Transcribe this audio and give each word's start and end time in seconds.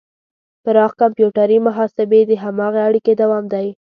پراخ 0.63 0.91
کمپیوټري 1.01 1.57
محاسبې 1.67 2.19
د 2.25 2.31
هماغې 2.43 2.81
اړیکې 2.87 3.13
دوام 3.21 3.45
دی. 3.53 3.67